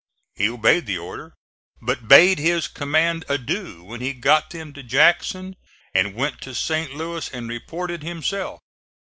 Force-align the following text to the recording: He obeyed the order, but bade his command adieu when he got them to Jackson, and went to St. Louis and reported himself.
He 0.33 0.49
obeyed 0.49 0.87
the 0.87 0.97
order, 0.97 1.35
but 1.79 2.07
bade 2.07 2.39
his 2.39 2.67
command 2.67 3.23
adieu 3.29 3.83
when 3.83 4.01
he 4.01 4.13
got 4.13 4.49
them 4.49 4.73
to 4.73 4.81
Jackson, 4.81 5.55
and 5.93 6.15
went 6.15 6.41
to 6.41 6.55
St. 6.55 6.95
Louis 6.95 7.29
and 7.29 7.47
reported 7.47 8.01
himself. 8.01 8.57